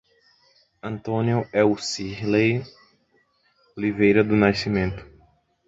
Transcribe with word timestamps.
Antônio 0.81 1.47
Eucirley 1.53 2.63
Oliveira 3.77 4.23
do 4.23 4.35
Nascimento 4.35 5.05